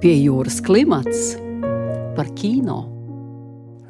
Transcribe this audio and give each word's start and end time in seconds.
Pie 0.00 0.14
jūras 0.16 0.62
klimats 0.64 1.34
par 2.16 2.30
kino. 2.32 2.86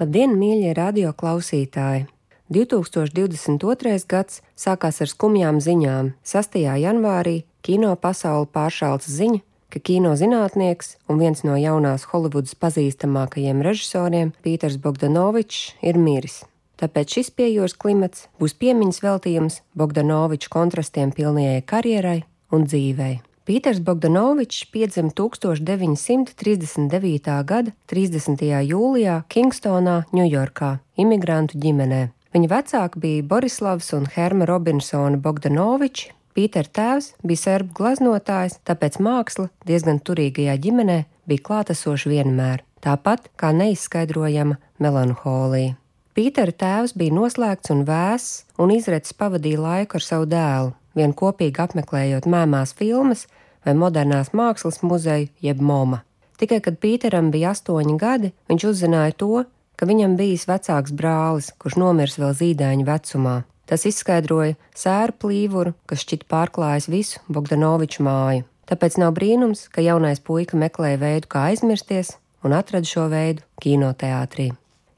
Labdien, 0.00 0.32
mīļie 0.34 0.72
radio 0.74 1.12
klausītāji! 1.14 2.08
2022. 2.50 3.92
gads 4.10 4.40
sākās 4.58 4.98
ar 5.04 5.10
skumjām 5.12 5.60
ziņām. 5.62 6.10
6. 6.26 6.58
janvārī 6.82 7.36
kino 7.62 7.92
pasauli 7.94 8.50
pāršāls 8.50 9.06
ziņa, 9.06 9.44
ka 9.70 9.84
kino 9.86 10.16
zinātnieks 10.18 10.96
un 11.06 11.22
viens 11.22 11.44
no 11.46 11.54
jaunās 11.54 12.08
Holivudas 12.10 12.58
pazīstamākajiem 12.58 13.62
režisoriem, 13.62 14.34
Pīters 14.42 14.82
Bogdanovičs, 14.82 15.76
ir 15.78 15.94
miris. 15.94 16.40
Tāpēc 16.82 17.20
šis 17.20 17.34
piejūras 17.38 17.78
klimats 17.78 18.26
būs 18.42 18.58
piemiņas 18.58 19.02
veltījums 19.06 19.62
Bogdanoviča 19.78 20.50
kontrastiem 20.58 21.14
pilnajai 21.14 21.62
karjerai 21.62 22.24
un 22.50 22.66
dzīvei. 22.66 23.20
Pīters 23.48 23.78
Bogdanovičs 23.80 24.66
piedzima 24.68 25.08
1939. 25.16 27.44
gada 27.44 27.72
30. 27.88 28.42
jūlijā 28.68 29.22
Kingstonā, 29.32 30.04
Ņujorkā, 30.12 30.78
imigrantu 31.00 31.56
ģimenē. 31.62 32.10
Viņa 32.36 32.48
vecāki 32.52 33.00
bija 33.00 33.24
Borislavs 33.26 33.88
un 33.96 34.04
Herma 34.12 34.44
Robinsona 34.46 35.16
Bogdanoviči. 35.16 36.12
Pītera 36.36 36.68
tēvs 36.68 37.16
bija 37.26 37.40
serbu 37.40 37.72
glaznotājs, 37.80 38.60
tāpēc 38.68 39.00
māksla 39.02 39.48
diezgan 39.66 39.98
turīgajā 40.04 40.54
ģimenē 40.60 41.04
bija 41.26 41.42
klātesoša 41.48 42.06
vienmēr, 42.12 42.60
tāpat 42.84 43.32
kā 43.40 43.56
neizskaidrojama 43.56 44.60
melanholija. 44.78 45.74
Pītera 46.14 46.52
tēvs 46.52 46.92
bija 46.98 47.14
noslēgts 47.16 47.72
un 47.72 47.86
vēss, 47.88 48.44
un 48.60 48.70
izredzes 48.74 49.16
pavadīja 49.16 49.60
laiku 49.64 49.96
ar 49.96 50.04
savu 50.04 50.26
dēlu, 50.28 50.74
vien 50.96 51.14
kopīgi 51.16 51.62
apmeklējot 51.64 52.28
mēmās 52.30 52.74
filmas 52.78 53.26
vai 53.66 53.74
modernās 53.76 54.32
mākslas 54.36 54.80
muzeju, 54.82 55.28
jeb 55.44 55.60
MOMA. 55.60 56.02
Tikai 56.40 56.62
kad 56.64 56.78
Pīteram 56.80 57.28
bija 57.32 57.52
astoņi 57.52 57.96
gadi, 58.00 58.32
viņš 58.48 58.66
uzzināja 58.70 59.16
to, 59.20 59.44
ka 59.76 59.88
viņam 59.88 60.16
bijis 60.16 60.46
vecāks 60.48 60.94
brālis, 60.96 61.50
kurš 61.60 61.76
nomirs 61.80 62.16
vēl 62.20 62.32
zīdaiņa 62.36 62.86
vecumā. 62.88 63.36
Tas 63.68 63.84
izskaidroja 63.86 64.56
sēru 64.74 65.14
plīvuru, 65.22 65.74
kas 65.86 66.02
šķiet 66.02 66.24
pārklājis 66.32 66.88
visu 66.90 67.20
Bogdanoviču 67.28 68.02
māju. 68.02 68.46
Tāpēc 68.70 68.96
nav 69.02 69.14
brīnums, 69.16 69.68
ka 69.70 69.84
jaunais 69.84 70.22
puika 70.22 70.58
meklēja 70.58 70.98
veidu, 71.00 71.30
kā 71.30 71.46
aizmirsties, 71.50 72.16
un 72.42 72.56
atrada 72.56 72.88
šo 72.88 73.06
veidu 73.12 73.44
kinoteātrī. 73.62 74.50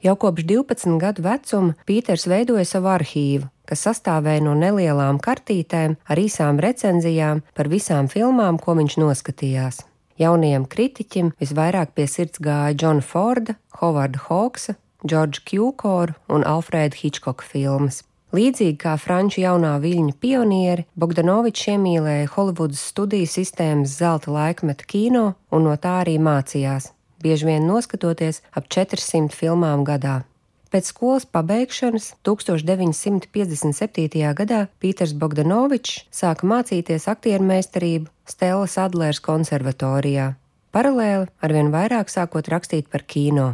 Jau 0.03 0.15
kopš 0.19 0.43
12 0.49 0.97
gadu 0.99 1.23
vecuma 1.23 1.77
Pīters 1.87 2.27
veidoja 2.27 2.65
savu 2.67 2.91
arhīvu, 2.91 3.47
kas 3.69 3.85
sastāvēja 3.87 4.43
no 4.45 4.53
nelielām 4.57 5.19
kartītēm 5.23 5.97
ar 6.07 6.19
īsām 6.19 6.61
recenzijām 6.63 7.43
par 7.57 7.71
visām 7.71 8.09
filmām, 8.11 8.59
ko 8.59 8.77
viņš 8.79 8.99
noskatījās. 9.01 9.83
Jaunajam 10.21 10.65
kritiķim 10.69 11.33
visvairāk 11.41 11.93
pie 11.97 12.05
sirds 12.07 12.41
gāja 12.43 12.75
Džona 12.77 13.01
Forda, 13.01 13.57
Hovarda 13.79 14.21
Hawksa, 14.27 14.75
Džordža 15.03 15.41
Kjūkora 15.49 16.15
un 16.31 16.45
Alfrēda 16.47 16.99
Hitchcoka 16.99 17.45
filmas. 17.47 18.03
Līdzīgi 18.33 18.79
kā 18.81 18.95
franču 18.97 19.43
jaunā 19.43 19.75
viļņu 19.81 20.15
pionieri, 20.21 20.87
Bogdanovičs 20.97 21.67
iemīlēja 21.75 22.31
Holivudas 22.33 22.81
studiju 22.89 23.29
sistēmas 23.29 23.93
zelta 23.99 24.33
laikmeta 24.33 24.87
kino 24.89 25.25
un 25.53 25.67
no 25.67 25.75
tā 25.77 25.99
arī 26.01 26.15
mācījās, 26.17 26.89
bieži 27.21 27.51
vien 27.51 27.67
noskatoties 27.69 28.41
ap 28.57 28.69
400 28.73 29.37
filmām 29.37 29.85
gadā. 29.85 30.23
Pēc 30.73 30.87
skolas 30.89 31.27
pabeigšanas 31.29 32.15
1957. 32.25 34.21
gadā 34.33 34.61
Pīters 34.81 35.11
Bogdanovičs 35.13 36.07
sāka 36.09 36.47
mācīties 36.49 37.03
aktieru 37.11 37.45
meistarību 37.45 38.09
Stēlas 38.25 38.79
Adlērs 38.81 39.19
konservatorijā, 39.21 40.31
paralēli 40.73 41.27
arvien 41.45 41.69
vairāk 41.75 42.09
sākot 42.09 42.49
rakstīt 42.49 42.89
par 42.89 43.03
kino. 43.05 43.51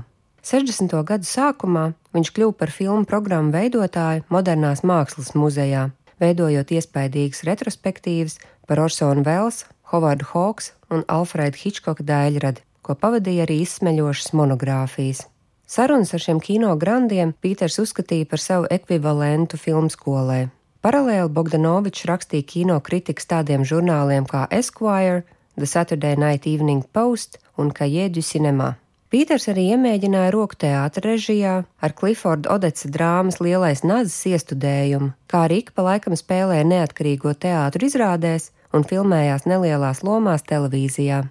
60. 0.48 0.96
gadu 1.10 1.28
sākumā 1.28 1.90
viņš 2.16 2.32
kļuva 2.38 2.56
par 2.62 2.72
filmu 2.72 3.04
programmu 3.10 3.52
veidotāju 3.52 4.24
Modernās 4.32 4.86
mākslas 4.88 5.34
muzejā, 5.36 5.90
veidojot 6.24 6.72
iespaidīgas 6.72 7.44
retrospektīvas 7.50 8.38
par 8.64 8.80
Orsonu 8.86 9.26
Velsu, 9.28 9.68
Hovardu 9.92 10.30
Hawks 10.32 10.72
un 10.88 11.04
Alfrēdu 11.12 11.60
Hitchcoka 11.66 12.08
daļradi, 12.14 12.64
ko 12.80 12.96
pavadīja 12.96 13.44
arī 13.44 13.60
izsmeļošas 13.66 14.32
monogrāfijas. 14.40 15.26
Sarunas 15.70 16.16
ar 16.18 16.22
šiem 16.24 16.40
kino 16.42 16.72
grandiem 16.82 17.30
Pīters 17.46 17.76
uzskatīja 17.78 18.26
par 18.32 18.42
savu 18.42 18.66
ekvivalentu 18.74 19.58
filmu 19.62 19.92
skolē. 19.94 20.48
Paralēli 20.82 21.30
Bogdanovičs 21.30 22.08
rakstīja 22.10 22.48
kino 22.50 22.78
kritikas 22.82 23.30
tādiem 23.30 23.62
žurnāliem 23.62 24.26
kā 24.26 24.48
Esquire, 24.50 25.28
The 25.60 25.68
Saturday 25.70 26.18
Night 26.18 26.48
Evening 26.50 26.88
Post 26.90 27.38
un 27.62 27.70
Kajedu 27.70 28.24
Cinema. 28.26 28.72
Pīters 29.14 29.46
arī 29.54 29.68
iemēģināja 29.76 30.32
roku 30.34 30.58
teātra 30.58 31.06
režijā 31.12 31.54
ar 31.86 31.96
Clifforda 32.02 32.50
Odeca 32.56 32.90
drāmas 32.90 33.38
Lielais 33.38 33.86
nazis 33.86 34.26
iestudējumu, 34.34 35.12
kā 35.30 35.44
arī 35.46 35.62
ik 35.62 35.72
pa 35.78 35.86
laikam 35.92 36.18
spēlēja 36.18 36.66
neatkarīgo 36.66 37.36
teātru 37.46 37.86
izrādēs 37.86 38.50
un 38.74 38.90
filmējās 38.90 39.46
nelielās 39.46 40.02
lomās 40.02 40.50
televīzijā. 40.50 41.22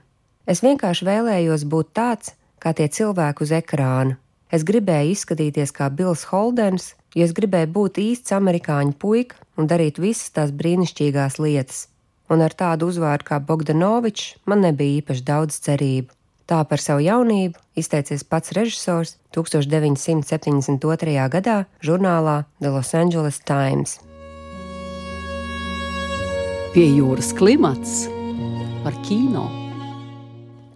Es 0.47 0.63
vienkārši 0.63 1.11
vēlējos 1.11 1.67
būt 1.67 1.93
tāds, 1.99 2.37
kā 2.63 2.71
tie 2.71 2.87
cilvēki 2.87 3.47
uz 3.47 3.59
ekrāna, 3.63 4.19
Es 4.49 4.65
gribēju 4.65 5.13
izskatīties 5.13 5.75
kā 5.77 5.91
Bills 5.93 6.25
Holdens, 6.31 6.95
jo 7.13 7.27
es 7.27 7.35
gribēju 7.37 7.69
būt 7.75 8.01
īsts 8.01 8.33
amerikāņu 8.33 8.97
puika 8.97 9.37
un 9.61 9.69
darīt 9.69 10.01
visas 10.01 10.33
tās 10.33 10.55
brīnišķīgās 10.57 11.37
lietas. 11.43 11.87
Un 12.33 12.45
ar 12.45 12.53
tādu 12.57 12.89
uzvārdu 12.89 13.29
kā 13.29 13.41
Bogdanovičs 13.45 14.39
man 14.49 14.65
nebija 14.65 15.03
īpaši 15.03 15.25
daudz 15.29 15.61
cerību. 15.65 16.13
Tā 16.49 16.63
par 16.65 16.81
savu 16.81 17.05
jaunību 17.05 17.61
izteicies 17.77 18.25
pats 18.25 18.55
režisors 18.57 19.19
1972. 19.37 21.29
gadā 21.29 21.59
žurnālā 21.85 22.45
The 22.61 22.73
Los 22.73 22.95
Angeles 22.97 23.41
Times. 23.45 23.99
Pie 26.73 26.89
jūras 26.97 27.35
klimats 27.37 28.07
par 28.85 28.97
kino. 29.05 29.68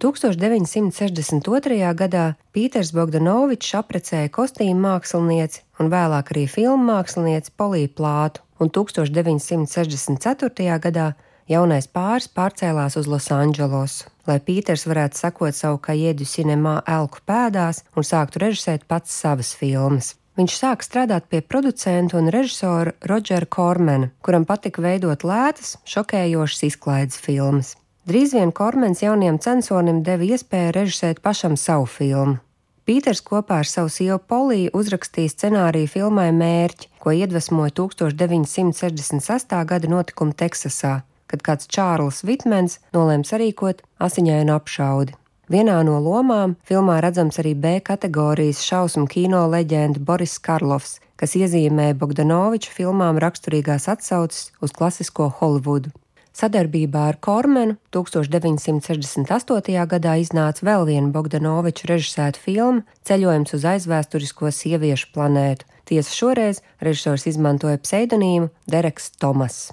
1962. 0.03 1.93
gadā 1.95 2.23
Pīters 2.51 2.89
Bogdanovičs 2.91 3.69
aprecēja 3.79 4.27
kostīmu 4.35 4.81
mākslinieci 4.83 5.61
un 5.79 5.87
vēlāk 5.93 6.33
arī 6.33 6.43
filmu 6.51 6.89
mākslinieci 6.89 7.53
Poliju 7.55 7.87
Plātu, 7.95 8.43
un 8.59 8.67
1964. 8.67 10.65
gadā 10.83 11.05
jaunais 11.47 11.87
pāris 11.87 12.27
pārcēlās 12.27 12.97
uz 12.99 13.07
Losandželosu, 13.07 14.09
lai 14.27 14.43
Pīters 14.43 14.83
varētu 14.91 15.21
sekot 15.21 15.55
savu 15.55 15.79
kaiedu 15.87 16.27
cinemā 16.27 16.81
elku 16.83 17.23
pēdās 17.23 17.85
un 17.95 18.03
sāktu 18.03 18.43
režisēt 18.43 18.83
pats 18.91 19.15
savas 19.23 19.55
filmas. 19.55 20.17
Viņš 20.35 20.53
sāk 20.57 20.83
strādāt 20.83 21.29
pie 21.29 21.43
producenta 21.45 22.17
un 22.19 22.27
režisora 22.33 22.91
Rodžera 23.07 23.47
Kormena, 23.47 24.11
kuram 24.25 24.43
patika 24.49 24.83
veidot 24.83 25.23
lētas, 25.23 25.77
šokējošas 25.87 26.63
izklaides 26.71 27.21
filmas. 27.21 27.77
Drīz 28.03 28.33
vien 28.35 28.49
Kormens 28.51 28.99
jauniem 28.99 29.37
censonim 29.39 30.01
deva 30.03 30.25
iespēju 30.27 30.73
režisēt 30.75 31.21
pašam 31.23 31.53
savu 31.55 31.85
filmu. 31.87 32.41
Pīters 32.83 33.21
kopā 33.23 33.61
ar 33.63 33.69
savu 33.69 33.87
sievu 33.87 34.17
Poliju 34.27 34.73
uzrakstīja 34.75 35.31
scenāriju 35.31 35.87
filmai 35.93 36.25
Mērķi, 36.35 36.89
ko 36.99 37.13
iedvesmoja 37.15 37.71
1968. 37.79 39.63
gada 39.71 39.91
notikumi 39.93 40.35
Teksasā, 40.35 40.97
kad 41.31 41.45
kāds 41.47 41.71
Čārls 41.71 42.25
Vitmens 42.27 42.81
nolēma 42.91 43.23
sarīkot 43.23 43.79
asiņainu 44.03 44.51
apšaudi. 44.51 45.15
Vienā 45.47 45.79
no 45.87 45.95
lomām 46.03 46.57
filmā 46.67 46.99
redzams 46.99 47.39
arī 47.39 47.55
B 47.55 47.77
kategorijas 47.87 48.67
šausmu 48.67 49.07
kino 49.07 49.47
leģenda 49.47 50.03
Boris 50.03 50.35
Karlovs, 50.43 50.97
kas 51.15 51.39
iezīmē 51.39 51.93
Bogdanoviča 51.95 52.75
filmām 52.75 53.15
raksturīgās 53.23 53.87
atsauces 53.95 54.51
uz 54.59 54.75
klasisko 54.75 55.31
Holivudu. 55.39 55.95
Sadarbībā 56.33 57.03
ar 57.11 57.17
Kormenu 57.21 57.75
1968. 57.93 59.85
gadā 59.85 60.15
iznāca 60.17 60.65
vēl 60.65 60.87
viena 60.89 61.11
Bogdanoviča 61.13 61.91
režisēta 61.91 62.41
filma 62.41 62.81
Ceļojums 63.05 63.53
uz 63.53 63.67
aizvēsturisko 63.69 64.49
sieviešu 64.49 65.11
planētu. 65.13 65.67
Tiesa 65.85 66.09
šoreiz 66.09 66.63
režisors 66.81 67.27
izmantoja 67.29 67.77
pseidonīmu 67.77 68.49
Dereks 68.65 69.11
Tomas. 69.21 69.67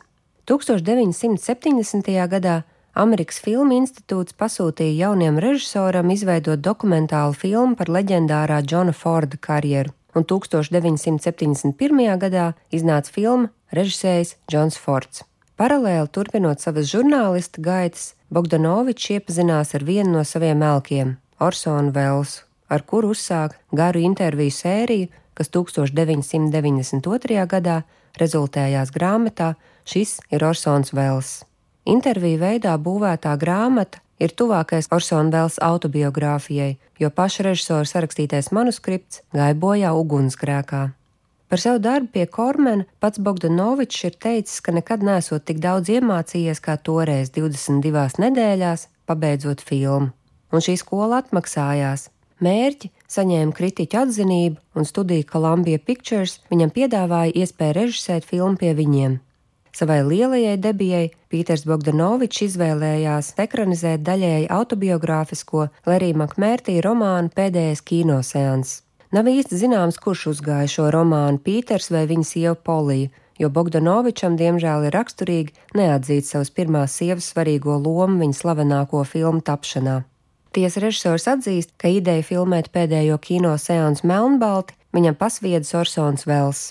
1970. 0.50 2.12
gadā 2.28 2.58
Amerikas 2.92 3.38
Filmu 3.40 3.78
institūts 3.78 4.36
pasūtīja 4.36 5.06
jauniem 5.06 5.38
režisoram 5.40 6.12
izveidot 6.12 6.60
dokumentālu 6.60 7.38
filmu 7.38 7.78
par 7.78 7.88
leģendārā 7.88 8.60
Džona 8.66 8.92
Forda 8.92 9.40
karjeru, 9.40 9.94
un 10.12 10.28
1971. 10.28 12.04
gadā 12.20 12.52
iznāca 12.68 13.16
filma 13.16 13.48
režisējs 13.72 14.36
Džons 14.50 14.76
Fords. 14.76 15.29
Paralēli 15.60 16.08
turpinot 16.08 16.62
savas 16.62 16.86
žurnālista 16.88 17.60
gaitas, 17.60 18.14
Bogdanovičs 18.32 19.10
iepazinās 19.18 19.74
ar 19.76 19.82
vienu 19.84 20.14
no 20.14 20.22
saviem 20.24 20.62
elkiem, 20.64 21.18
Orsonu 21.36 21.92
Velsu, 21.92 22.46
ar 22.72 22.80
kuru 22.88 23.10
uzsāka 23.12 23.58
garu 23.76 24.00
interviju 24.00 24.54
sēriju, 24.56 25.10
kas 25.36 25.52
1992. 25.52 27.44
gadā 27.50 27.82
rezultējās 28.16 28.92
grāmatā 28.94 29.50
Šis 29.84 30.20
ir 30.32 30.44
Orsons 30.48 30.94
Vels. 30.96 31.42
Interviju 31.84 32.38
veidā 32.40 32.76
būvētā 32.80 33.34
grāmata 33.40 34.00
ir 34.16 34.32
tuvākais 34.32 34.88
Orsona 34.88 35.28
Vels 35.34 35.58
autobiogrāfijai, 35.60 36.78
jo 37.00 37.12
paša 37.12 37.50
režisora 37.50 37.84
sarakstītais 37.84 38.48
manuskripts 38.56 39.20
gāja 39.36 39.60
bojā 39.60 39.92
ugunsgrēkā. 39.92 40.82
Par 41.50 41.58
savu 41.58 41.80
darbu 41.82 42.12
pie 42.14 42.26
Kormena 42.30 42.84
pats 43.02 43.18
Bogdanovičs 43.18 44.04
ir 44.06 44.14
teicis, 44.22 44.60
ka 44.62 44.70
nekad 44.70 45.02
nesot 45.02 45.42
tik 45.48 45.58
daudz 45.58 45.90
iemācījies 45.90 46.60
kā 46.62 46.76
toreiz 46.78 47.32
22 47.34 48.20
nedēļās, 48.22 48.84
pabeidzot 49.10 49.64
filmu. 49.66 50.12
Un 50.54 50.62
šī 50.62 50.76
skola 50.78 51.18
atmaksājās. 51.24 52.06
Mērķi 52.40 52.92
saņēma 53.10 53.56
kritiķu 53.56 53.98
atzinību, 53.98 54.60
un 54.78 54.86
studija 54.86 55.26
Columbia 55.32 55.80
Pictures 55.82 56.36
viņam 56.52 56.70
piedāvāja 56.76 57.34
iespēju 57.42 57.76
režisēt 57.80 58.28
filmu 58.30 58.54
pie 58.60 58.70
viņiem. 58.78 59.18
Savai 59.74 60.00
lielajai 60.06 60.54
debijai 60.58 61.08
Pīters 61.30 61.66
Bogdanovičs 61.66 62.44
izvēlējās 62.46 63.32
ekranizēt 63.42 64.06
daļēji 64.06 64.46
autobiogrāfisko 64.54 65.66
Lerija 65.90 66.22
Makmērtī 66.22 66.78
romānu 66.86 67.34
Pēdējais 67.34 67.82
kinoseans. 67.90 68.76
Nav 69.10 69.26
īsti 69.26 69.56
zināms, 69.58 69.96
kurš 69.98 70.28
uzgāja 70.36 70.68
šo 70.70 70.84
romānu, 70.94 71.40
Pīters 71.42 71.88
vai 71.90 72.04
viņa 72.06 72.26
sieva 72.28 72.52
Polija, 72.54 73.08
jo 73.42 73.48
Bogdanovičam 73.50 74.36
diemžēl 74.38 74.86
ir 74.86 74.94
raksturīgi 74.94 75.56
neatzīt 75.74 76.28
savas 76.28 76.52
pirmās 76.54 76.94
sievas 76.94 77.26
svarīgo 77.32 77.74
lomu 77.82 78.20
viņa 78.20 78.38
slavenāko 78.38 79.00
filmu 79.02 79.42
tapšanā. 79.42 79.96
Tiesa 80.54 80.82
režisors 80.84 81.26
atzīst, 81.30 81.74
ka 81.74 81.90
ideja 81.90 82.22
filmēt 82.26 82.70
pēdējo 82.70 83.18
kino 83.22 83.56
seansu 83.58 84.06
melnbalti 84.06 84.78
viņam 84.94 85.18
pasviedis 85.18 85.74
Orsons 85.74 86.26
Vels. 86.30 86.68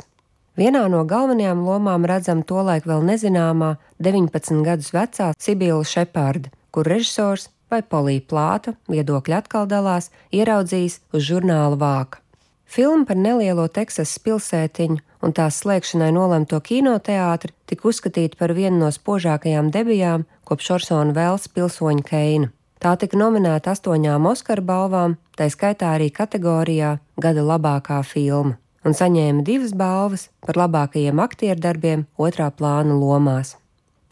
Vienā 0.59 0.85
no 0.91 1.03
galvenajām 1.07 1.65
lomām 1.67 2.07
redzam 2.07 2.45
tolaik 2.47 2.87
vēl 2.87 3.03
nezināmā 3.07 3.73
19 3.99 4.63
gadus 4.63 4.93
vecā 4.95 5.33
Sibila 5.35 5.83
Šepārda, 5.83 6.55
kur 6.71 6.87
režisors 6.87 7.49
vai 7.67 7.83
Polija 7.83 8.23
Plāta 8.31 8.77
viedokļi 8.87 9.39
atkal 9.43 9.67
dalās, 9.67 10.07
ieraudzījis 10.31 11.01
uz 11.11 11.29
žurnāla 11.33 11.75
vāka. 11.79 12.23
Filma 12.69 13.01
par 13.09 13.17
nelielo 13.17 13.63
Teksasas 13.65 14.19
pilsētiņu 14.21 14.99
un 15.25 15.31
tās 15.33 15.55
slēgšanai 15.63 16.11
nolemto 16.13 16.59
kinoteātri 16.61 17.55
tika 17.65 17.87
uzskatīta 17.89 18.37
par 18.37 18.53
vienu 18.53 18.83
no 18.83 18.91
spožākajām 18.93 19.71
debijām 19.73 20.27
kopš 20.45 20.67
Orsona 20.75 21.15
Vēls 21.15 21.47
pilsoņa 21.49 22.03
Keina. 22.05 22.51
Tā 22.77 22.91
tika 23.01 23.17
nominēta 23.17 23.73
astoņām 23.73 24.27
Oskara 24.29 24.61
balvām, 24.61 25.15
tā 25.33 25.47
skaitā 25.49 25.95
arī 25.97 26.11
kategorijā 26.13 26.99
Gada 27.17 27.41
labākā 27.47 28.03
filma, 28.05 28.59
un 28.85 28.93
saņēma 28.93 29.41
divas 29.47 29.73
balvas 29.73 30.27
par 30.45 30.59
labākajiem 30.61 31.19
aktierdarbiem 31.25 32.03
otrā 32.21 32.51
plāna 32.53 32.93
lomās. 32.93 33.55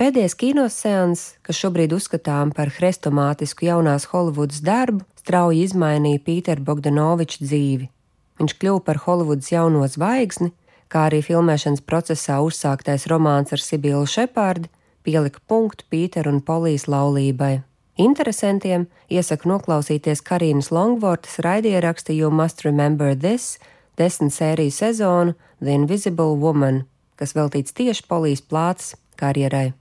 Pēdējais 0.01 0.33
kinoseans, 0.37 1.27
kas 1.45 1.61
šobrīd 1.61 1.93
uzskatām 1.93 2.49
par 2.57 2.73
hrestomātisku 2.73 3.69
jaunās 3.69 4.09
Holivudas 4.09 4.65
darbu, 4.65 5.05
strauji 5.21 5.61
izmainīja 5.69 6.23
Pīteru 6.25 6.65
Bogdanoviču 6.65 7.45
dzīvi. 7.45 7.91
Viņš 8.37 8.57
kļuva 8.61 8.83
par 8.85 9.01
Holivudas 9.05 9.51
jauno 9.51 9.85
zvaigzni, 9.89 10.51
kā 10.91 11.07
arī 11.09 11.23
filmēšanas 11.25 11.83
procesā 11.87 12.39
uzsāktais 12.45 13.07
romāns 13.11 13.53
ar 13.55 13.63
Sibilu 13.63 14.05
Šepārdi 14.07 14.69
pielika 15.07 15.41
punktu 15.47 15.87
Pīteru 15.91 16.35
un 16.35 16.43
Polijas 16.43 16.85
laulībai. 16.91 17.61
Interesantiem 17.97 18.85
iesaku 19.09 19.49
noklausīties 19.49 20.21
Karīnas 20.21 20.69
Longvortas 20.69 21.39
raidieraksta 21.41 22.13
You 22.13 22.29
Must 22.29 22.61
Remember 22.65 23.15
This 23.15 23.57
desmit 23.97 24.35
sēriju 24.35 24.71
sezonu 24.71 25.33
The 25.63 25.73
Invisible 25.73 26.37
Woman, 26.37 26.83
kas 27.17 27.33
veltīts 27.33 27.73
tieši 27.73 28.05
Polijas 28.07 28.43
plātas 28.45 28.93
karjerai. 29.17 29.71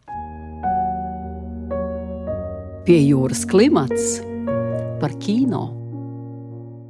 Pie 2.87 3.01
jūras 3.03 3.45
klimats 3.51 4.21
par 5.03 5.13
kino. 5.21 5.86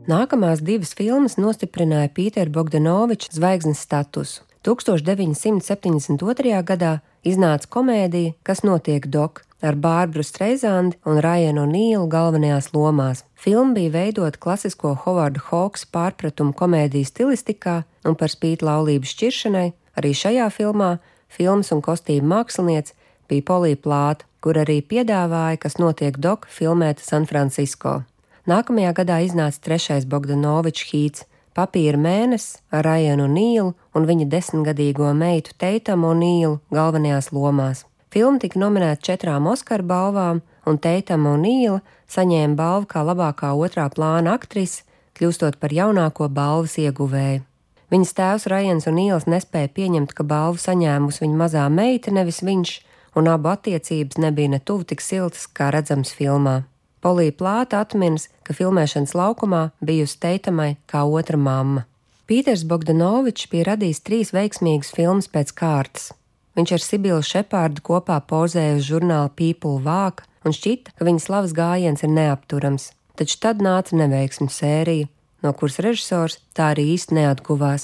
Nākamās 0.06 0.60
divas 0.62 0.92
filmas 0.94 1.34
nostiprināja 1.34 2.06
Pītera 2.14 2.52
Bogdanoviča 2.54 3.32
zvaigznes 3.34 3.80
statusu. 3.82 4.44
1972. 4.62 6.60
gadā 6.62 6.92
iznāca 7.26 7.66
komēdija 7.74 8.36
Kas 8.46 8.62
notiek 8.62 9.08
dok 9.10 9.42
ar 9.66 9.74
Bārbru 9.74 10.22
Streizandi 10.22 10.94
un 11.10 11.18
Rajanu 11.18 11.66
Nīlu 11.66 12.06
galvenajās 12.06 12.70
lomās. 12.70 13.24
Filma 13.34 13.74
bija 13.74 13.96
veidota 13.98 14.38
klasisko 14.38 14.94
Hovarda 15.02 15.42
Hawks 15.48 15.82
pārpratumu 15.90 16.54
komēdijas 16.54 17.10
stilistikā, 17.10 17.82
un 18.06 18.14
par 18.14 18.30
spīti 18.30 18.62
laulības 18.62 19.10
šķiršanai 19.10 19.68
arī 19.98 20.14
šajā 20.14 20.46
filmā 20.54 21.00
filmas 21.26 21.74
un 21.74 21.82
kostīmu 21.82 22.30
māksliniece 22.30 22.94
bija 23.26 23.50
Polija 23.50 23.82
Plāta, 23.82 24.22
kur 24.38 24.54
arī 24.54 24.84
piedāvāja, 24.86 25.64
kas 25.66 25.82
notiek 25.82 26.14
dok 26.14 26.46
filmēta 26.46 27.02
San 27.02 27.26
Francisco. 27.26 28.04
Nākamajā 28.46 28.92
gadā 28.94 29.16
iznāca 29.26 29.58
trešais 29.58 30.04
Bogdanovičs 30.06 30.84
hīts- 30.92 31.24
Papīra 31.56 31.98
mēnesis 31.98 32.60
ar 32.70 32.84
Rajanu 32.86 33.26
Nīlu 33.26 33.72
un 33.92 34.06
viņa 34.06 34.28
desmitgadīgo 34.30 35.10
meitu 35.18 35.50
Teitamu 35.58 36.12
Nīlu 36.14 36.60
galvenajās 36.70 37.32
lomās. 37.32 37.82
Filma 38.08 38.38
tika 38.38 38.60
nominēta 38.60 39.02
četrām 39.02 39.48
Oskara 39.50 39.82
balvām, 39.82 40.42
un 40.64 40.78
Teitama 40.78 41.32
un 41.34 41.42
Nīla 41.42 41.80
saņēma 42.08 42.54
balvu 42.54 42.86
kā 42.86 43.02
labākā 43.02 43.50
otrā 43.50 43.88
plāna 43.90 44.38
aktrise, 44.38 44.84
kļūstot 45.18 45.58
par 45.58 45.70
jaunāko 45.70 46.28
balvas 46.28 46.78
ieguvēju. 46.78 47.42
Viņas 47.90 48.14
tēvs 48.14 48.46
Rajans 48.46 48.86
un 48.86 48.94
Nīls 48.94 49.26
nespēja 49.26 49.74
pieņemt, 49.74 50.14
ka 50.14 50.22
balvu 50.22 50.62
saņēmusi 50.62 51.24
viņa 51.24 51.36
mazā 51.42 51.66
meita, 51.68 52.14
nevis 52.14 52.42
viņš, 52.46 52.80
un 53.16 53.26
abu 53.26 53.48
attiecības 53.48 54.22
nebija 54.22 54.54
ne 54.54 54.60
tuvu 54.60 54.84
tik 54.84 55.00
siltas, 55.00 55.48
kā 55.50 55.72
redzams 55.74 56.14
filmā. 56.14 56.62
Polija 57.06 57.30
Plāta 57.38 57.78
atminas, 57.84 58.24
ka 58.42 58.50
filmēšanas 58.58 59.12
laukumā 59.14 59.70
bijusi 59.78 60.18
teitamai 60.24 60.72
kā 60.90 61.04
otra 61.06 61.38
mamma. 61.38 61.84
Pīters 62.26 62.66
Bogdanovičs 62.66 63.46
bija 63.52 63.68
radījis 63.68 64.00
trīs 64.02 64.32
veiksmīgas 64.34 64.90
filmas 64.96 65.28
pēc 65.30 65.52
kārtas. 65.54 66.10
Viņš 66.58 66.70
ar 66.74 66.82
Sibilu 66.82 67.22
Šepārdu 67.22 67.78
kopā 67.86 68.18
pozēja 68.26 68.74
uz 68.80 68.84
žurnāla 68.88 69.30
People 69.38 69.78
vāka 69.84 70.26
un 70.42 70.50
šķita, 70.56 70.96
ka 70.98 71.02
viņa 71.06 71.20
slavas 71.22 71.52
gājiens 71.54 72.02
ir 72.02 72.10
neapturams, 72.16 72.84
taču 73.14 73.38
tad 73.44 73.56
nāca 73.62 73.94
neveiksmu 74.00 74.48
sērija, 74.50 75.06
no 75.46 75.50
kuras 75.54 75.78
režisors 75.86 76.34
tā 76.58 76.74
arī 76.74 76.84
īsti 76.96 77.14
neatguvās. 77.20 77.82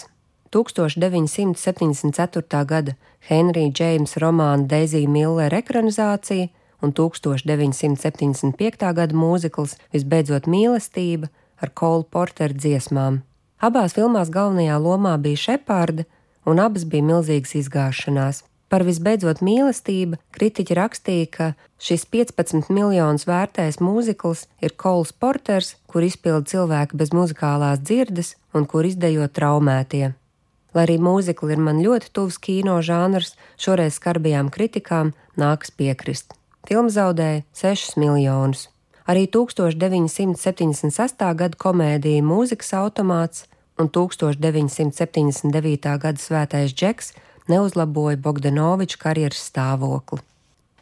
1974. 0.50 2.66
gada 2.74 2.92
Henrija 3.30 3.70
Džeimsa 3.70 4.18
romāna 4.24 4.66
Deizija 4.66 5.06
Millera 5.08 5.56
ekranizācija 5.62 6.50
un 6.82 6.92
1975. 6.92 8.92
gada 8.98 9.16
mūzikls 9.16 9.78
Visbeidzot 9.94 10.50
mīlestība 10.50 11.30
ar 11.62 11.72
Kola 11.74 12.04
Porteru 12.04 12.58
dziesmām. 12.58 13.22
Abās 13.62 13.94
filmās 13.94 14.32
galvenajā 14.34 14.78
lomā 14.82 15.14
bija 15.22 15.46
Šepārda, 15.46 16.04
un 16.46 16.58
abas 16.58 16.84
bija 16.84 17.06
milzīgas 17.06 17.54
izgāšanās. 17.60 18.42
Par 18.72 18.86
visbeidzot 18.88 19.42
mīlestību 19.44 20.16
kritiķi 20.32 20.76
rakstīja, 20.78 21.26
ka 21.28 21.46
šis 21.76 22.06
15 22.08 22.72
miljonus 22.72 23.26
vērtais 23.28 23.78
mūzikls 23.84 24.46
ir 24.64 24.72
Kols 24.80 25.12
Porters, 25.12 25.74
kur 25.86 26.06
izpilda 26.06 26.48
cilvēki 26.54 26.96
bez 26.96 27.12
muzikālās 27.12 27.84
dzirdes 27.84 28.34
un 28.56 28.64
kur 28.66 28.88
izdejo 28.88 29.28
traumētie. 29.28 30.14
Lai 30.72 30.86
arī 30.86 30.96
mūzikli 31.04 31.52
ir 31.52 31.60
man 31.60 31.82
ļoti 31.84 32.14
tuvs 32.16 32.40
kino 32.40 32.78
žanrs, 32.80 33.36
šoreiz 33.60 34.00
skarbajām 34.00 34.48
kritikām 34.48 35.12
nākas 35.36 35.74
piekrist. 35.76 36.32
Filma 36.68 36.92
zaudēja 36.94 37.42
6 37.58 37.96
miljonus. 37.98 38.68
Arī 39.10 39.26
1976. 39.26 41.24
gada 41.34 41.58
komēdija 41.58 42.22
Mūzikas 42.22 42.70
automāts 42.78 43.48
un 43.82 43.90
1979. 43.90 45.98
gada 45.98 46.22
Svētais 46.22 46.70
Džeks 46.70 47.10
neuzlaboja 47.50 48.20
Bogdanoviča 48.22 49.00
karjeras 49.02 49.42
stāvokli. 49.50 50.22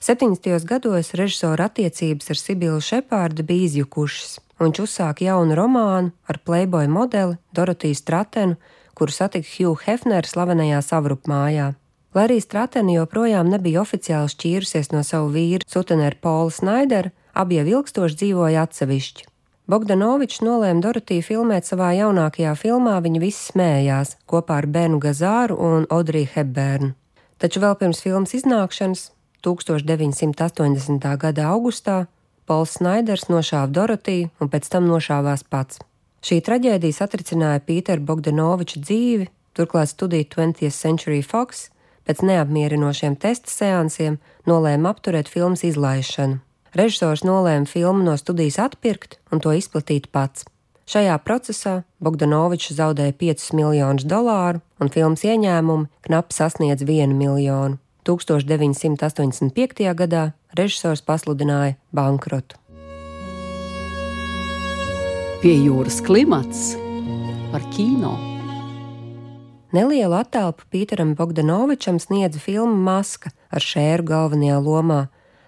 70. 0.01 0.65
gados 0.69 1.15
režisora 1.17 1.69
attiecības 1.69 2.31
ar 2.33 2.39
Sibilu 2.41 2.81
Šepārdu 2.85 3.45
bija 3.45 3.69
izjukušas, 3.69 4.39
un 4.59 4.69
viņš 4.69 4.83
uzsāka 4.85 5.25
jaunu 5.25 5.57
romānu 5.57 6.13
ar 6.29 6.41
playboy 6.45 6.89
modeli 6.89 7.37
Dorotiju 7.57 7.97
Stratenu, 7.97 8.57
kuru 8.97 9.13
satika 9.13 9.49
Hugh 9.49 9.81
Hefner 9.85 10.29
slavenajā 10.29 10.81
savrupmājā. 10.85 11.73
Lai 12.15 12.25
arī 12.27 12.41
Stratena 12.43 12.97
joprojām 12.97 13.47
nebija 13.47 13.85
oficiāli 13.85 14.33
šķīrusies 14.33 14.89
no 14.91 15.05
savu 15.07 15.29
vīru 15.31 15.67
Suteneru 15.71 16.19
Polu 16.19 16.51
Snaideru, 16.51 17.13
abi 17.39 17.61
jau 17.61 17.67
ilgstoši 17.77 18.19
dzīvoja 18.23 18.65
atsevišķi. 18.67 19.29
Bogdanovičs 19.71 20.41
nolēma 20.43 20.83
Dorotiju 20.83 21.23
filmēt 21.23 21.69
savā 21.69 21.93
jaunākajā 21.95 22.57
filmā 22.59 22.97
Viņa 23.05 23.23
visi 23.23 23.53
smējās 23.53 24.17
kopā 24.27 24.59
ar 24.59 24.67
Benu 24.67 24.99
Gazāru 24.99 25.55
un 25.55 25.87
Audriju 25.87 26.33
Hepbērnu. 26.35 26.91
Taču 27.39 27.63
vēl 27.63 27.79
pirms 27.79 28.03
filmas 28.03 28.35
iznākšanas, 28.35 29.13
1980. 29.47 31.07
gada 31.17 31.47
augustā, 31.55 32.07
Pols 32.51 32.75
Snaiders 32.81 33.29
nošāva 33.31 33.71
Dorotiju 33.71 34.33
un 34.43 34.51
pēc 34.51 34.67
tam 34.73 34.91
nošāvās 34.91 35.47
pats. 35.47 35.79
Šī 36.27 36.43
traģēdija 36.43 37.05
satricināja 37.05 37.63
Pīteru 37.63 38.03
Bogdanoviča 38.03 38.83
dzīvi, 38.83 39.31
turklāt 39.55 39.95
studija 39.95 40.27
20th 40.27 40.75
Century 40.75 41.23
Fox 41.23 41.71
pēc 42.11 42.25
neapmierinošiem 42.27 43.15
testa 43.23 43.53
seansiem 43.53 44.19
nolēma 44.51 44.91
apturēt 44.91 45.31
filmas 45.31 45.63
izlaišanu. 45.63 46.41
Režisors 46.75 47.23
nolēma 47.27 47.71
filmu 47.71 48.03
no 48.03 48.17
studijas 48.19 48.59
atpirkt 48.63 49.21
un 49.31 49.43
to 49.43 49.55
izplatīt 49.55 50.11
pats. 50.11 50.43
Šajā 50.91 51.15
procesā 51.23 51.75
Bogdanovičs 52.03 52.75
zaudēja 52.75 53.15
5 53.15 53.53
miljonus 53.55 54.07
dolāru, 54.11 54.59
un 54.83 54.91
filmas 54.91 55.23
ieņēmumi 55.23 55.87
knapi 56.09 56.35
sasniedz 56.35 56.83
1 56.83 57.15
miljonu. 57.15 57.79
1985. 58.09 59.85
gadā 59.95 60.33
režisors 60.59 61.05
pasludināja 61.07 61.77
bankrotu. 61.95 62.59
Pie 65.45 65.55
jūras 65.63 66.01
klimats 66.03 66.75
par 67.53 67.63
kino. 67.77 68.30
Nelielu 69.71 70.17
attēlu 70.19 70.57
Pīteram 70.75 71.13
Bogdanovičam 71.15 72.01
sniedza 72.03 72.41
filma 72.43 72.75
Maska 72.75 73.31
ar 73.55 73.63
šēru 73.63 74.03
galvenajā 74.09 74.57
lomā. 74.65 75.05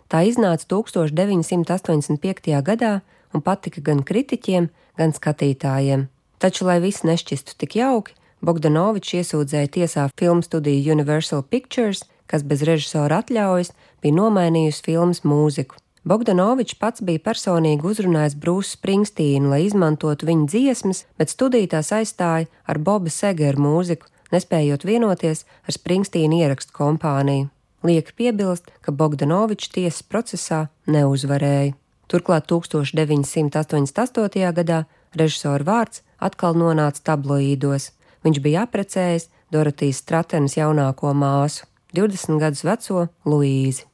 Tā 0.07 0.21
iznāca 0.29 0.69
1985. 0.71 2.52
gadā 2.62 2.93
un 3.35 3.43
patika 3.43 3.83
gan 3.83 4.05
kritiķiem, 4.07 4.69
gan 4.95 5.14
skatītājiem. 5.17 6.07
Taču, 6.38 6.69
lai 6.71 6.79
viss 6.85 7.02
nešķistu 7.02 7.59
tik 7.59 7.75
jauki, 7.81 8.14
Bogdanovičs 8.47 9.17
iesūdzēja 9.19 9.75
tiesā 9.75 10.07
filmu 10.14 10.47
studiju 10.47 10.95
Universal 10.95 11.43
Pictures, 11.43 12.07
kas 12.31 12.47
bez 12.47 12.62
režisora 12.62 13.25
atļaujas 13.25 13.75
bija 14.02 14.21
nomainījusi 14.21 14.87
filmas 14.87 15.25
mūziku. 15.26 15.82
Bogdanovičs 16.02 16.75
pats 16.82 16.99
bija 17.06 17.23
personīgi 17.23 17.87
uzrunājis 17.87 18.35
Brūsu 18.42 18.75
Springstīnu, 18.75 19.52
lai 19.52 19.61
izmantotu 19.68 20.26
viņa 20.26 20.49
dziesmas, 20.50 21.04
bet 21.14 21.30
studijā 21.30 21.68
tās 21.76 21.92
aizstāja 21.94 22.49
ar 22.66 22.80
Boba 22.82 23.11
Segeru 23.11 23.62
mūziku, 23.62 24.11
nespējot 24.35 24.82
vienoties 24.88 25.44
ar 25.62 25.76
Springstīna 25.76 26.42
ierakstu 26.42 26.75
kompāniju. 26.75 27.47
Liek 27.87 28.11
piebilst, 28.18 28.75
ka 28.82 28.90
Bogdanovičs 28.90 29.71
tiesas 29.75 30.02
procesā 30.02 30.61
neuzvarēja. 30.90 31.76
Turklāt 32.11 32.50
1988. 32.50 34.50
gadā 34.59 34.82
režisora 35.14 35.64
vārds 35.71 36.02
atkal 36.18 36.59
nonāca 36.59 36.99
tabloīdos. 37.12 37.92
Viņš 38.26 38.42
bija 38.42 38.66
apprecējis 38.66 39.30
Dorotijas 39.54 40.02
Stratenes 40.02 40.59
jaunāko 40.59 41.14
māsu, 41.14 41.62
20 41.94 42.42
gadus 42.42 42.66
veco 42.66 43.06
Luīzi. 43.23 43.92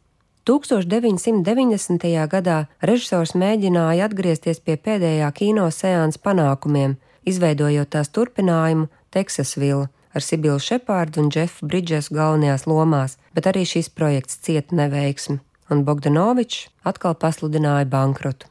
1990. 0.48 2.08
gadā 2.32 2.58
režisors 2.80 3.34
mēģināja 3.36 4.06
atgriezties 4.08 4.62
pie 4.64 4.78
pēdējā 4.80 5.28
kino 5.36 5.66
seansa 5.68 6.20
panākumiem, 6.24 6.94
izveidojot 7.28 7.90
tās 7.92 8.08
turpinājumu 8.08 8.86
Teksasvila, 9.12 9.90
ar 10.16 10.24
Sibilu 10.24 10.56
Šepārdu 10.56 11.20
un 11.20 11.28
Džefu 11.28 11.68
Bridžesu 11.68 12.16
galvenajās 12.16 12.64
lomās, 12.64 13.18
bet 13.36 13.50
arī 13.50 13.66
šis 13.68 13.90
projekts 13.92 14.40
cieta 14.46 14.78
neveiksmi, 14.78 15.36
un 15.68 15.84
Bogdanovičs 15.84 16.70
atkal 16.88 17.12
pasludināja 17.20 17.84
bankrotu. 17.92 18.48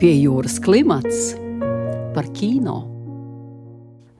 Pie 0.00 0.14
jūras 0.22 0.56
klimats 0.64 1.34
par 2.16 2.32
kino. 2.32 2.91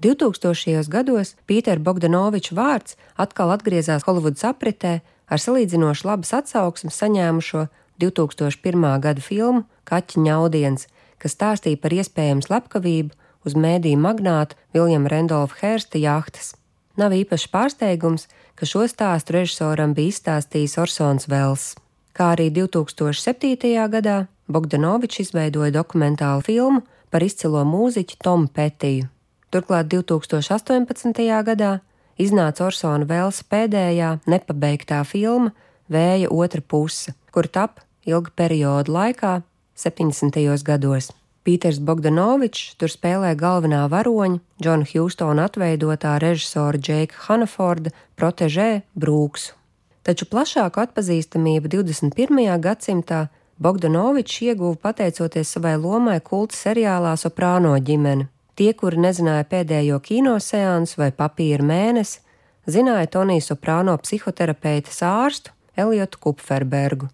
2000. 0.03 0.89
gados 0.91 1.37
Pītera 1.47 1.79
Bogdanoviča 1.79 2.57
vārds 2.59 2.97
atkal 3.23 3.53
atgriezās 3.55 4.03
Holivudas 4.03 4.43
apritē 4.49 4.97
ar 5.31 5.39
salīdzinoši 5.39 6.09
labas 6.09 6.33
atsauksmes 6.35 6.99
saņēmušo 6.99 7.69
2001. 8.03 8.87
gada 9.05 9.23
filmu 9.23 9.63
Kaķiņa 9.87 10.33
audiens, 10.41 10.89
kas 11.23 11.37
stāstīja 11.37 11.79
par 11.79 11.95
iespējamu 11.95 12.43
slepkavību 12.43 13.15
uz 13.47 13.55
mēdīju 13.55 14.03
magnātu 14.03 14.59
Viljama 14.75 15.13
Rendolfa 15.13 15.61
Hērsta 15.63 16.03
jahtas. 16.03 16.57
Nav 16.99 17.15
īpašs 17.15 17.47
pārsteigums, 17.55 18.27
ka 18.59 18.67
šo 18.67 18.89
stāstu 18.91 19.39
režisoram 19.39 19.95
bija 19.95 20.11
izstāstījis 20.11 20.79
Orsons 20.83 21.31
Vels. 21.31 21.73
Kā 22.13 22.35
arī 22.35 22.51
2007. 22.51 23.79
gadā 23.95 24.19
Bogdanovičs 24.51 25.29
izveidoja 25.29 25.73
dokumentālu 25.79 26.43
filmu 26.43 26.83
par 27.11 27.23
izcilo 27.23 27.63
mūziķu 27.65 28.19
Tomu 28.19 28.51
Petiju. 28.51 29.09
Turklāt 29.53 29.91
2018. 29.93 31.19
gadā 31.45 31.73
iznāca 32.17 32.65
Orsona 32.65 33.05
Vēlsa 33.05 33.45
pēdējā 33.53 34.15
nepabeigtā 34.25 35.03
filma 35.05 35.53
Vēja 35.93 36.31
otra 36.33 36.63
puse, 36.65 37.13
kur 37.35 37.45
tap 37.45 37.83
ilga 38.09 38.33
perioda 38.33 38.89
laikā, 38.89 39.33
70. 39.77 40.41
gados. 40.65 41.11
Pīters 41.45 41.83
Bogdanovičs 41.85 42.79
tur 42.81 42.89
spēlē 42.89 43.35
galvenā 43.37 43.83
varoņa, 43.93 44.41
Džona 44.63 44.89
Hjūstona 44.89 45.45
atveidotā 45.51 46.17
režisora 46.23 46.81
Džeika 46.81 47.27
Hanaforda 47.27 47.93
protežē 48.17 48.87
Brūksu. 48.97 49.53
Taču 50.07 50.33
plašāku 50.33 50.81
atpazīstamību 50.87 51.69
21. 51.77 52.47
gadsimtā 52.63 53.27
Bogdanovičs 53.61 54.47
ieguva 54.49 54.79
pateicoties 54.89 55.59
savai 55.59 55.77
lomai 55.77 56.23
kulta 56.25 56.57
seriālā 56.57 57.19
Soprāno 57.21 57.77
ģimene. 57.77 58.33
Tie, 58.57 58.73
kuri 58.77 59.01
nezināja 59.01 59.47
pēdējo 59.49 59.99
kino 60.05 60.37
seansu 60.41 61.01
vai 61.01 61.09
papīra 61.17 61.65
mēnesi, 61.65 62.21
zināja 62.69 63.09
Toniju 63.17 63.45
Soprāno 63.45 63.97
psihoterapeitas 64.03 65.01
ārstu 65.07 65.55
Eliotu 65.77 66.21
Kupferbergu. 66.21 67.09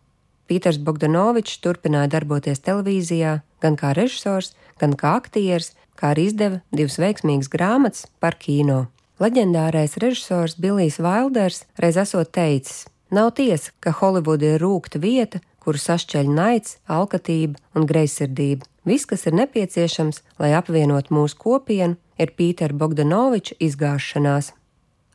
Pīters 0.48 0.80
Bogdanovičs 0.82 1.60
turpināja 1.62 2.10
darboties 2.16 2.62
televīzijā 2.64 3.38
gan 3.62 3.76
kā 3.78 3.92
režisors, 3.94 4.54
gan 4.80 4.96
kā 4.98 5.14
aktieris, 5.20 5.74
kā 5.98 6.14
arī 6.14 6.28
izdeva 6.30 6.62
divas 6.74 6.98
veiksmīgas 6.98 7.50
grāmatas 7.52 8.06
par 8.18 8.38
kino. 8.40 8.86
Leģendārais 9.22 9.98
režisors 10.02 10.56
Bilijs 10.58 10.98
Vailders 11.02 11.64
reiz 11.78 11.98
esot 12.00 12.30
teicis: 12.34 12.86
Nav 13.10 13.32
tiesa, 13.38 13.72
ka 13.80 13.92
Holivuda 14.00 14.54
ir 14.54 14.62
rūkta 14.62 15.00
vieta, 15.02 15.42
kuru 15.62 15.78
sašķeļ 15.82 16.30
naids, 16.34 16.78
alkatība 16.86 17.58
un 17.74 17.86
greizsirdība. 17.86 18.66
Viss, 18.88 19.04
kas 19.04 19.26
ir 19.28 19.34
nepieciešams, 19.36 20.22
lai 20.40 20.54
apvienot 20.56 21.10
mūsu 21.12 21.36
kopienu, 21.36 21.98
ir 22.16 22.32
Pītera 22.38 22.72
Bogdanoviča 22.72 23.58
izgāšanās. 23.60 24.54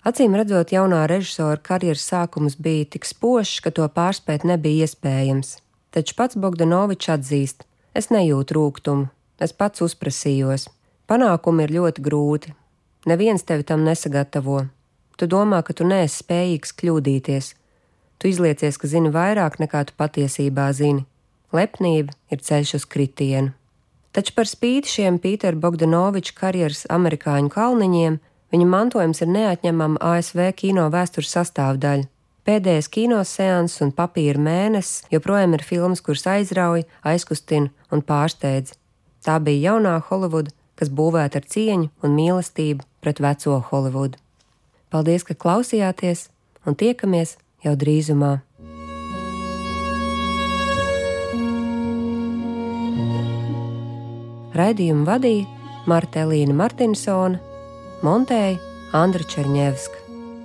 Acīm 0.05 0.35
redzot, 0.35 0.73
jaunā 0.75 1.05
režisora 1.09 1.57
karjeras 1.57 2.03
sākums 2.11 2.57
bija 2.59 2.85
tik 2.95 3.07
spožs, 3.07 3.61
ka 3.63 3.71
to 3.71 3.87
pārspēt 3.87 4.43
nebija 4.45 4.85
iespējams. 4.85 5.55
Taču 5.95 6.17
pats 6.19 6.37
Bogdanovičs 6.37 7.09
atzīst: 7.15 7.65
Es 7.95 8.11
nejūtu 8.13 8.57
rūkumu, 8.57 9.07
es 9.39 9.55
pats 9.55 9.81
uzprasījos. 9.85 10.67
Panākumi 11.07 11.65
ir 11.65 11.75
ļoti 11.77 12.03
grūti. 12.03 12.53
Neviens 13.09 13.47
tevi 13.47 13.63
tam 13.63 13.87
nesagatavo. 13.87 14.67
Tu 15.17 15.27
domā, 15.29 15.63
ka 15.63 15.73
tu 15.73 15.87
neesi 15.87 16.21
spējīgs 16.21 16.75
kļūdīties. 16.77 17.49
Tu 18.19 18.31
izliecies, 18.31 18.77
ka 18.77 18.87
zini 18.87 19.11
vairāk 19.13 19.59
nekā 19.63 19.85
tu 19.87 19.97
patiesībā 19.97 20.69
zini. 20.77 21.05
Lepnība 21.53 22.15
ir 22.33 22.41
ceļš 22.41 22.79
uz 22.79 22.85
kritienu. 22.89 23.53
Taču 24.13 24.35
par 24.37 24.49
spīti 24.49 24.91
šiem 24.91 25.17
Pītera 25.19 25.57
Bogdanoviča 25.57 26.35
karjeras 26.37 26.85
amerikāņu 26.93 27.49
kalniņiem 27.53 28.19
Viņa 28.53 28.65
mantojums 28.69 29.23
ir 29.25 29.31
neatņemama 29.33 29.97
ASV 30.13 30.51
kino 30.53 30.83
vēstures 30.93 31.31
sastāvdaļa. 31.33 32.05
Pēdējais 32.45 32.89
kinoseans 32.93 33.79
un 33.81 33.93
papīra 33.97 34.37
mēnesis 34.45 35.07
joprojām 35.09 35.55
ir 35.57 35.63
filmas, 35.65 36.03
kuras 36.05 36.27
aizrauja, 36.29 36.85
aizkustina 37.01 37.71
un 37.89 38.03
pārsteidz. 38.05 38.75
Tā 39.25 39.39
bija 39.41 39.71
jaunā 39.71 39.95
Holivuda, 40.05 40.53
kas 40.77 40.93
būvēta 40.93 41.41
ar 41.41 41.49
cieņu 41.49 41.89
un 42.05 42.13
mīlestību 42.19 42.85
pret 43.01 43.23
veco 43.25 43.57
Holivudu. 43.71 44.21
Paldies, 44.93 45.25
ka 45.25 45.33
klausījāties, 45.33 46.27
un 46.69 46.77
tiekamies 46.77 47.39
jau 47.65 47.73
drīzumā! 47.73 48.35
Raidījumu 54.53 55.07
vadīja 55.07 55.47
Marta 55.89 56.21
Elīna 56.23 56.53
Martinsona 56.53 57.39
montēja 58.05 58.59
Andra 58.93 59.25
Černievska, 59.25 59.97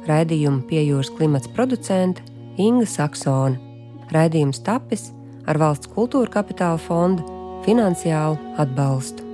raidījumu 0.08 0.64
piejūras 0.70 1.12
klimats 1.18 1.50
producente 1.52 2.24
Inga 2.56 2.88
Saksona. 2.88 3.60
Raidījums 4.08 4.64
tapis 4.64 5.10
ar 5.44 5.60
valsts 5.60 5.92
kultūra 5.92 6.32
kapitāla 6.40 6.80
fonda 6.80 7.24
finansiālu 7.68 8.40
atbalstu. 8.56 9.27